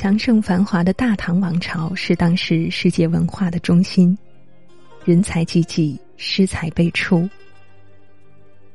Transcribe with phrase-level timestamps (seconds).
[0.00, 4.16] 强盛繁华的大唐王朝是当时世界文化的中心，
[5.04, 7.28] 人才济济，诗才辈出。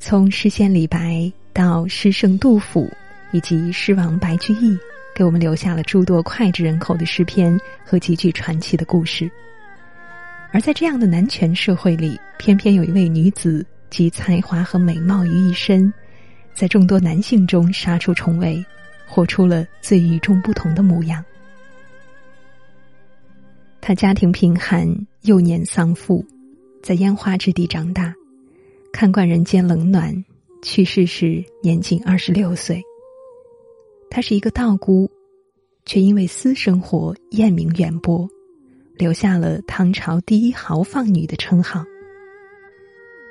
[0.00, 2.90] 从诗仙李白到诗圣杜甫，
[3.30, 4.76] 以及诗王白居易，
[5.14, 9.30] 给我们留下了诸多脍炙人口的诗篇和极具传奇的故事。
[10.50, 15.94] 而在这样的男权社会里，偏偏有一位女子集才华和美貌于一身，
[16.52, 18.60] 在众多男性中杀出重围。
[19.12, 21.22] 活出了最与众不同的模样。
[23.78, 24.88] 他家庭贫寒，
[25.20, 26.24] 幼年丧父，
[26.82, 28.14] 在烟花之地长大，
[28.90, 30.24] 看惯人间冷暖，
[30.62, 32.82] 去世时年仅二十六岁。
[34.08, 35.10] 她是一个道姑，
[35.84, 38.26] 却因为私生活艳名远播，
[38.96, 41.84] 留下了唐朝第一豪放女的称号。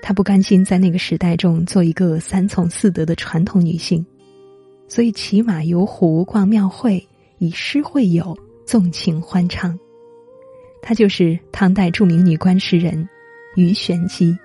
[0.03, 4.05] 她不甘心在那个时代中做一个三从四德的传统女性。
[4.91, 9.79] 所以骑马游湖逛庙会，以诗会友，纵情欢唱。
[10.81, 13.07] 她就是唐代著名女官诗人
[13.55, 14.37] 鱼玄机。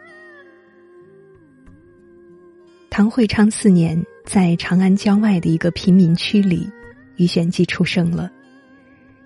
[2.88, 6.70] 唐会昌四年，在长安郊外的一个贫民区里，
[7.16, 8.31] 鱼玄机出生了。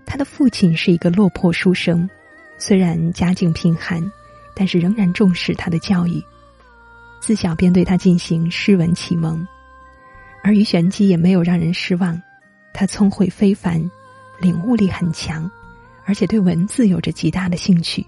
[0.06, 2.08] 他的父亲是一个落魄书生，
[2.56, 4.02] 虽然家境贫寒，
[4.56, 6.18] 但是仍然重视他的教育，
[7.20, 9.46] 自小便对他进行诗文启蒙。
[10.42, 12.20] 而于玄机也没有让人失望，
[12.72, 13.90] 他聪慧非凡，
[14.40, 15.50] 领悟力很强，
[16.06, 18.04] 而且对文字有着极大的兴趣。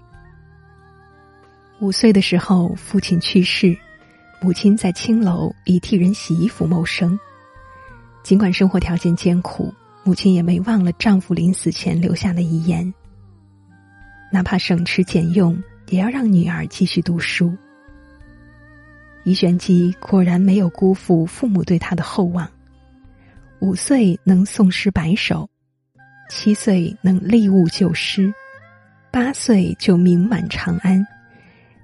[1.79, 3.77] 五岁的时候，父亲去世，
[4.41, 7.19] 母亲在青楼以替人洗衣服谋生。
[8.23, 9.73] 尽管生活条件艰苦，
[10.03, 12.93] 母亲也没忘了丈夫临死前留下的遗言：
[14.31, 17.55] 哪怕省吃俭用，也要让女儿继续读书。
[19.23, 22.49] 于玄机果然没有辜负父母对他的厚望。
[23.59, 25.49] 五岁能诵诗百首，
[26.29, 28.33] 七岁能立物就诗，
[29.09, 31.05] 八岁就名满长安，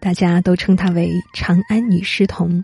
[0.02, 2.64] 大家都称她为长安女诗童。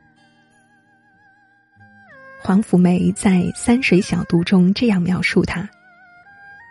[2.41, 5.68] 黄甫梅在《三水小读》中这样描述她：“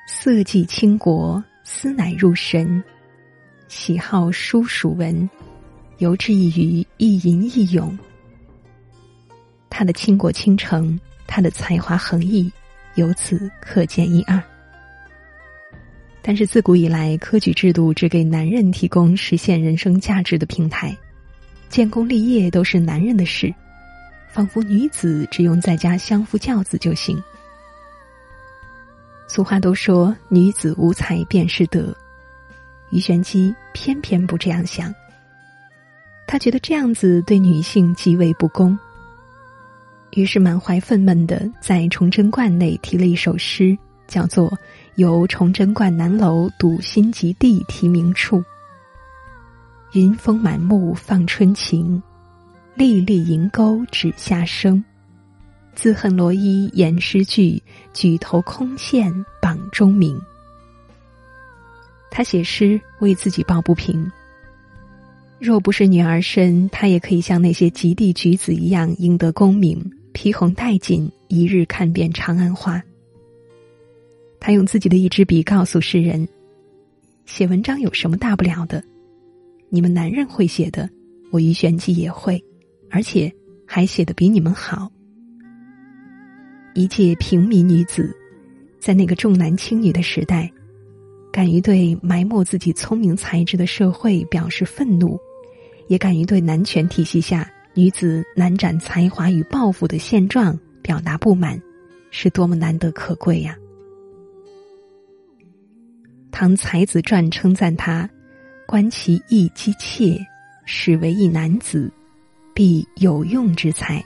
[0.06, 2.84] 色既倾国，思乃入神，
[3.68, 5.28] 喜好书属文。”
[5.98, 7.96] 游之异于一吟一咏，
[9.70, 12.50] 他的倾国倾城，他的才华横溢，
[12.96, 14.42] 由此可见一二。
[16.20, 20.96] 但是自古以来，科举制度只给男人提供实现人生价值的平台，
[21.68, 23.54] 建功立业都是男人的事，
[24.28, 27.22] 仿佛女子只用在家相夫教子就行。
[29.28, 31.94] 俗话都说“女子无才便是德”，
[32.90, 34.94] 于玄机偏偏不这样想。
[36.26, 38.76] 他觉得这样子对女性极为不公，
[40.12, 43.76] 于是满怀愤懑的在崇祯观内提了一首诗，
[44.08, 44.50] 叫做
[44.96, 48.38] 《由崇祯观南楼睹辛吉地题名处》。
[49.92, 52.02] 云峰满目放春晴，
[52.74, 54.82] 粒粒银钩指下生。
[55.76, 60.20] 自恨罗衣言诗句，举头空羡榜中名。
[62.10, 64.10] 他写诗为自己抱不平。
[65.44, 69.78] 若不是女儿身，她也可以像那些极地举子一样赢得功名，
[70.14, 72.82] 披红戴锦，一日看遍长安花。
[74.40, 76.26] 他用自己的一支笔告诉世人：
[77.26, 78.82] 写文章有什么大不了的？
[79.68, 80.88] 你们男人会写的，
[81.30, 82.42] 我于玄机也会，
[82.88, 83.30] 而且
[83.66, 84.90] 还写的比你们好。
[86.74, 88.16] 一介平民女子，
[88.80, 90.50] 在那个重男轻女的时代，
[91.30, 95.20] 敢于对埋没自己聪明才智的社会表示愤怒。
[95.88, 101.60] 也敢于对男权体系下女子难展才华与抱负的现状表达不满，
[102.10, 103.56] 是多么难得可贵呀！
[106.30, 108.08] 《唐才子传》称赞他
[108.66, 110.18] ：“观其意机切，
[110.64, 111.92] 始为一男子，
[112.52, 114.04] 必有用之才。”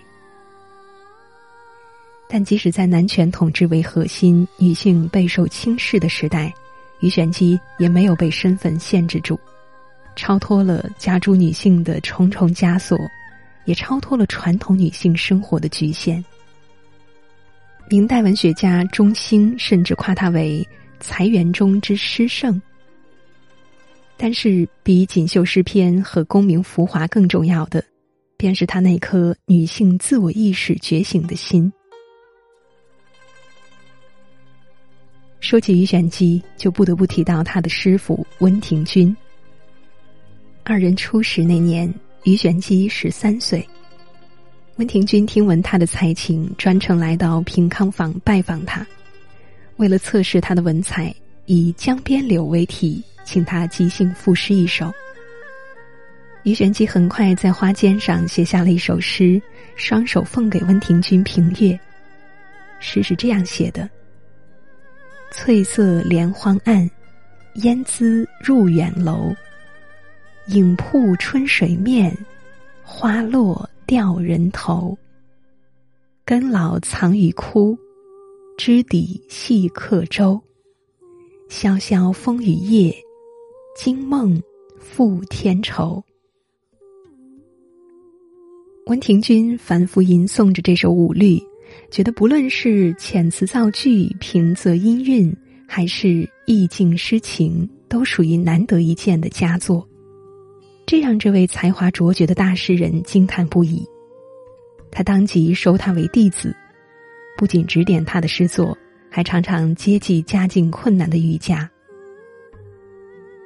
[2.28, 6.52] 但即使在男权统治为核心、女性备受轻视的时代，
[7.00, 9.38] 于玄机也没有被身份限制住。
[10.18, 12.98] 超脱了家诸女性的重重枷锁，
[13.66, 16.22] 也超脱了传统女性生活的局限。
[17.88, 20.66] 明代文学家钟兴甚至夸她为
[20.98, 22.60] 才园中之诗圣。
[24.16, 27.82] 但是，比锦绣诗篇和功名浮华更重要的，
[28.36, 31.72] 便是她那颗女性自我意识觉醒的心。
[35.38, 39.14] 说起鱼玄机，就不得不提到他的师傅温庭筠。
[40.68, 41.90] 二人初识那年，
[42.24, 43.66] 于玄机十三岁。
[44.76, 48.86] 温庭筠听闻他的才情，专程来到平康坊拜访他。
[49.78, 51.12] 为了测试他的文采，
[51.46, 54.92] 以江边柳为题，请他即兴赋诗一首。
[56.42, 59.40] 于玄机很快在花笺上写下了一首诗，
[59.74, 61.80] 双手奉给温庭筠评阅。
[62.78, 63.88] 诗是这样写的
[65.32, 66.88] ：“翠色连荒岸，
[67.62, 69.34] 烟姿入远楼。
[70.48, 72.16] 影铺春水面，
[72.82, 74.96] 花落掉人头。
[76.24, 77.76] 根老藏于枯，
[78.56, 80.40] 枝底系客舟。
[81.50, 82.94] 潇潇风雨夜，
[83.76, 84.42] 惊梦
[84.78, 86.02] 复添愁。”
[88.86, 91.38] 温庭筠反复吟诵着这首五律，
[91.90, 95.34] 觉得不论是遣词造句、平仄音韵，
[95.66, 99.87] 还是意境诗情，都属于难得一见的佳作，
[100.88, 103.86] 这让这位才华卓绝的大诗人惊叹不已。
[104.90, 106.56] 他当即收他为弟子，
[107.36, 108.74] 不仅指点他的诗作，
[109.10, 111.70] 还常常接济家境困难的余家。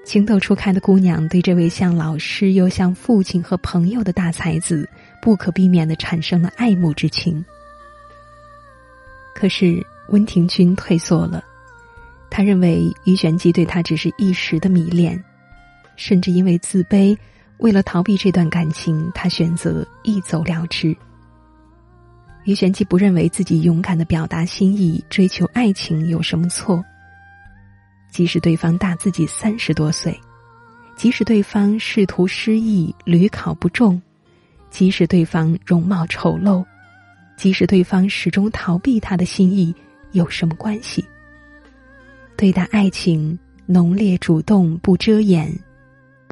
[0.05, 4.89] 情窦初开的姑娘对这位像老师又像父亲和朋友的大才子，
[5.21, 7.45] 不可避免的产生了爱慕之情。
[9.35, 11.43] 可是温庭筠退缩了，
[12.31, 15.21] 他认为于玄机对他只是一时的迷恋，
[15.97, 17.17] 甚至因为自卑，
[17.59, 20.97] 为了逃避这段感情，他选择一走了之。
[22.45, 26.85] 于玄机不认为自己勇敢的表达心意、追求爱情有什么错。
[28.11, 30.19] 即使对方大自己三十多岁，
[30.97, 34.01] 即使对方仕途失意、屡考不中，
[34.71, 36.65] 即使对方容貌丑陋，
[37.37, 39.75] 即使对方始终逃避他的心意，
[40.11, 41.05] 有什么关系？
[42.37, 45.49] 对待爱情，浓烈主动，不遮掩，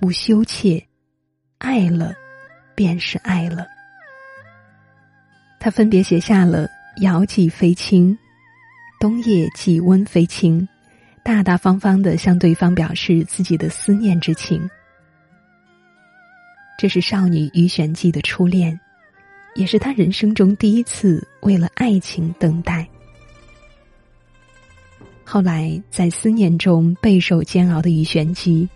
[0.01, 0.83] 不羞怯，
[1.59, 2.15] 爱了，
[2.75, 3.67] 便是爱了。
[5.59, 6.67] 他分别写下了
[7.03, 8.19] “遥寄飞卿
[8.99, 10.67] ”“冬夜寄温飞卿”。
[11.23, 14.67] 大大方方的向对方表示自己的思念之情，
[16.79, 18.81] 这是少女于玄机的初恋，
[19.55, 22.89] 也是她人生中第一次为了爱情等待。
[25.25, 28.67] 后来，在思念中备受煎熬的于玄机，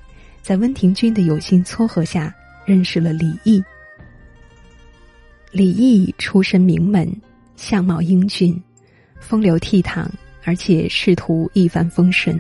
[0.45, 2.33] 在温庭筠的有心撮合下，
[2.67, 3.65] 认识了李益。
[5.51, 7.11] 李益出身名门，
[7.57, 8.63] 相貌英俊，
[9.19, 10.07] 风流倜傥。
[10.47, 12.39] 而且仕途一帆风顺，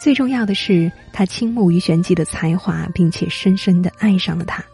[0.00, 4.64] 最重要的是他倾慕于玄机的才华，并且深深的爱上了他。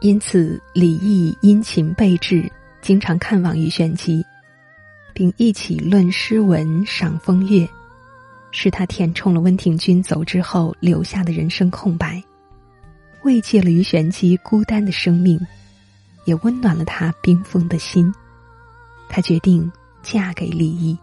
[0.00, 2.50] 因此，李益殷勤备至，
[2.82, 4.26] 经常看望于玄机，
[5.14, 7.68] 并一起论诗文、赏风月，
[8.52, 12.22] 是他填充了温庭筠走之后留下的人生空白，
[13.22, 15.40] 慰藉了于玄机孤单的生命，
[16.24, 18.12] 也温暖了他冰封的心。
[19.08, 19.70] 他决定。
[20.02, 20.96] 嫁给李毅，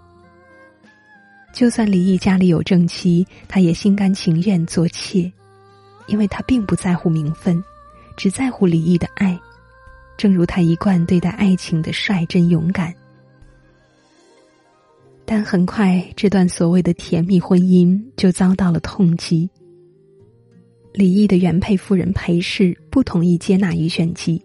[1.54, 5.32] 就算李毅家里有正妻，他也心甘情愿做妾，
[6.08, 7.64] 因为他并不在乎名分，
[8.16, 9.40] 只在乎李毅的爱，
[10.18, 12.92] 正如他一贯对待爱情的率真勇敢。
[15.30, 19.50] 但很快，这段所谓的甜蜜婚姻就遭到了痛击。
[20.94, 24.42] 李毅的原配夫人裴氏不同意接纳于玄机。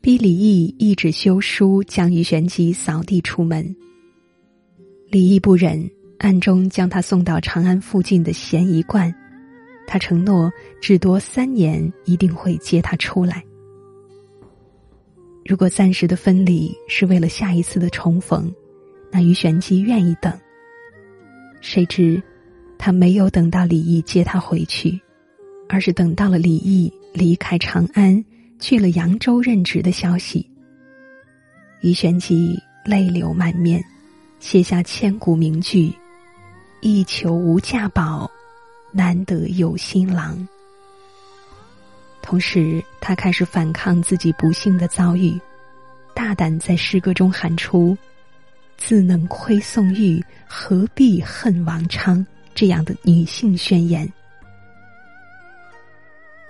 [0.00, 3.74] 逼李毅一纸休书，将于玄机扫地出门。
[5.10, 9.12] 李毅不忍，暗中将他送到长安附近的咸宜观。
[9.84, 10.48] 他承诺，
[10.80, 13.42] 只多三年，一定会接他出来。
[15.44, 18.54] 如果暂时的分离是为了下一次的重逢，
[19.14, 20.36] 那于玄机愿意等。
[21.60, 22.20] 谁知，
[22.76, 25.00] 他没有等到李毅接他回去，
[25.68, 28.24] 而是等到了李毅离开长安。
[28.60, 30.48] 去了扬州任职的消息，
[31.82, 33.84] 于玄机泪流满面，
[34.40, 35.92] 写下千古名句
[36.80, 38.30] ：“一求无价宝，
[38.90, 40.48] 难得有新郎。”
[42.22, 45.38] 同时，他开始反抗自己不幸的遭遇，
[46.14, 47.94] 大胆在诗歌中喊出
[48.76, 54.08] ：“自能窥宋玉，何必恨王昌？”这样的女性宣言。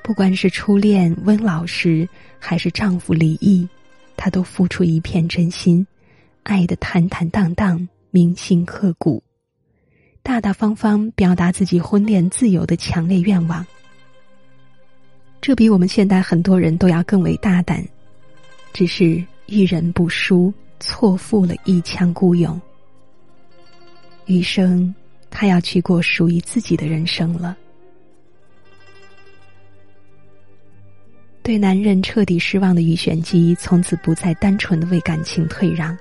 [0.03, 2.07] 不管是初恋温老师，
[2.39, 3.67] 还是丈夫李毅，
[4.15, 5.87] 她都付出一片真心，
[6.43, 9.23] 爱的坦坦荡荡，铭心刻骨，
[10.23, 13.65] 大大方方表达自己婚恋自由的强烈愿望。
[15.41, 17.83] 这比我们现代很多人都要更为大胆，
[18.75, 20.53] 只是遇人不淑，
[20.85, 22.61] 错付了一腔孤勇。
[24.27, 24.95] 余生，
[25.31, 27.57] 他要去过属于自己的人生了。
[31.43, 35.97] 对男人彻底失望的于玄机，从此不再单纯的为感情退让，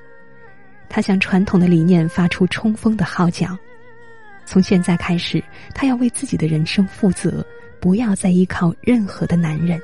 [0.90, 3.58] 他向传统的理念发出冲锋的号角。
[4.46, 5.42] 从现在开始，
[5.74, 7.46] 他要为自己的人生负责，
[7.80, 9.82] 不要再依靠任何的男人。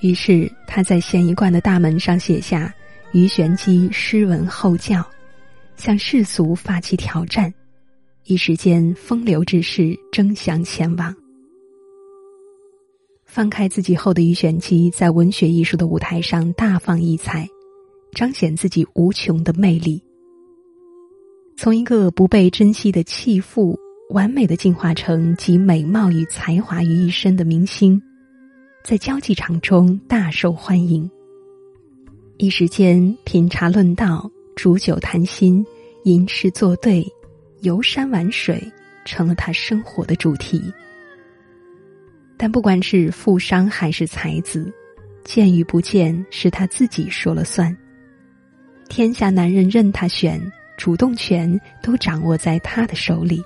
[0.00, 2.72] 于是，他在咸宜观的大门上写下
[3.12, 5.06] “于玄机诗文后教”，
[5.76, 7.52] 向世俗发起挑战。
[8.24, 11.14] 一时间，风流之士争相前往。
[13.24, 17.46] 放开自己后的于玄机，在文学艺术的舞台上大放异彩，
[18.12, 20.02] 彰显自己无穷的魅力。
[21.56, 23.78] 从一个不被珍惜的弃妇，
[24.10, 28.00] 完美的进化成集美貌与才华于一身的明星，
[28.84, 31.08] 在交际场中大受欢迎。
[32.38, 35.64] 一时间，品茶论道、煮酒谈心、
[36.04, 37.06] 吟诗作对、
[37.60, 38.62] 游山玩水，
[39.04, 40.62] 成了他生活的主题。
[42.36, 44.72] 但不管是富商还是才子，
[45.24, 47.74] 见与不见是他自己说了算。
[48.88, 50.40] 天下男人任他选。
[50.76, 53.42] 主动权都掌握在他的手里，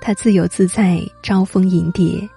[0.00, 2.28] 他自由自在，招蜂引蝶，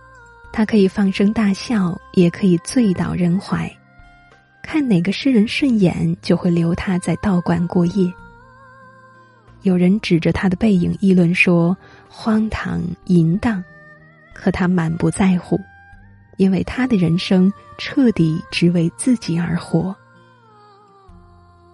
[0.52, 3.68] 他可以放声大笑，也可以醉倒人怀。
[4.64, 8.12] 看哪个诗人顺眼，就会留他在道观过夜。
[9.62, 11.78] 有人指着他的背影议论说
[12.10, 13.64] 荒唐淫荡，
[14.34, 15.60] 可他满不在乎，
[16.38, 19.96] 因为他的人生彻底只为自己而活。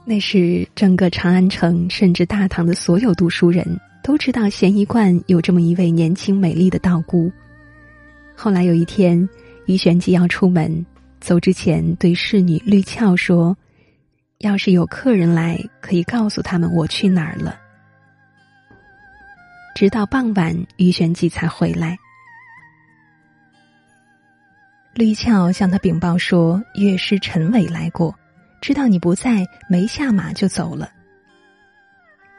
[0.03, 7.31] 那时，整个长安城甚至大唐的所有读书人都知道咸宜观有这么一位年轻美丽的道姑。
[8.35, 9.27] 后来有一天，
[9.67, 10.85] 于玄机要出门，
[11.19, 13.57] 走之前对侍女绿俏说
[14.39, 17.59] ：“要是有客人来，可以告诉他们我去哪儿了。”
[19.75, 21.97] 直到傍晚，于玄机才回来。
[24.93, 28.13] 绿俏向他禀报说：“乐师陈伟来过。”
[28.61, 30.91] 知道你不在，没下马就走了。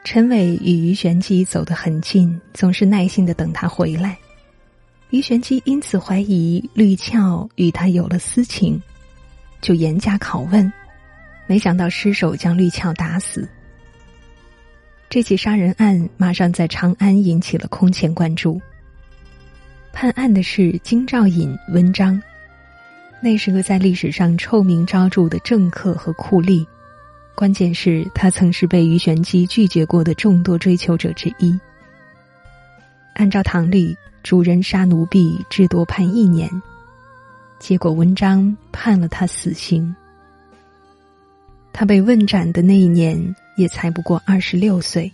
[0.03, 4.15] 陈伟与于玄机走得很近，总是耐心的等他回来。
[5.11, 8.81] 于玄机因此怀疑绿俏与他有了私情，
[9.61, 10.71] 就严加拷问，
[11.47, 13.47] 没想到失手将绿俏打死。
[15.09, 18.59] 这起杀人案马上在长安引起了空前关注。
[19.91, 22.21] 判案的是京兆尹文章。
[23.21, 26.65] 那是个在历史上臭名昭著的政客和酷吏，
[27.35, 31.59] 关键是他曾是被于玄机拒绝过的众多追求者之一。
[33.13, 36.49] 按照唐律，主人杀奴婢，至多判一年，
[37.59, 39.95] 结果文章判了他死刑。
[41.73, 45.11] 他被问斩的那一年也才不过二十六岁。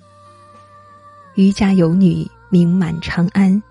[1.36, 3.62] 余家有女，名满长安，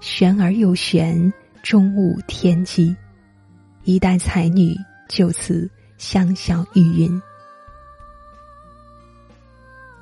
[0.00, 1.32] 玄而又玄，
[1.62, 2.94] 终悟天机。
[3.84, 4.76] 一代才女
[5.08, 7.20] 就此香消玉殒。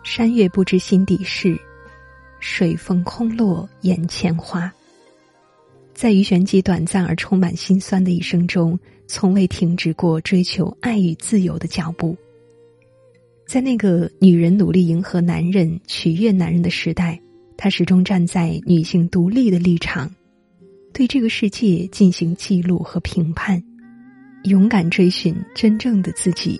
[0.02, 1.58] 山月不知心底事，
[2.40, 4.72] 水风空落眼前花。
[6.00, 12.16] 在于玄机短暂而充满心酸的一生中，从未停止过追求爱与自由的脚步。
[13.46, 17.20] 在那个女人努力迎合男人、取悦男人的时代，
[17.54, 20.10] 她始终站在女性独立的立场，
[20.94, 23.62] 对这个世界进行记录和评判。
[24.44, 26.58] 勇敢追寻真正的自己。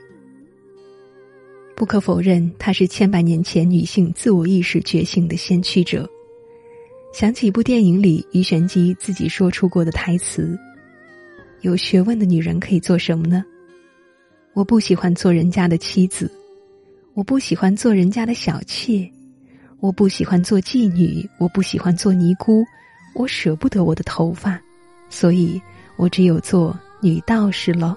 [1.75, 6.07] 不可否认，她是千百年前女性自我意识觉醒的先驱者。
[7.12, 10.59] 想起一部电影里于玄机自己说出过的台词
[11.62, 13.45] ：“有学问的女人可以做什么呢？
[14.52, 16.31] 我不喜欢做人家的妻子，
[17.14, 19.11] 我不喜欢做人家的小妾，
[19.81, 22.64] 我不喜欢做妓女，我不喜欢做尼姑，
[23.14, 24.61] 我舍不得我的头发，
[25.09, 25.61] 所以
[25.97, 27.97] 我只有做。”女道士了。